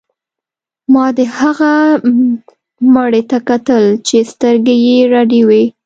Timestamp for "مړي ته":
2.93-3.37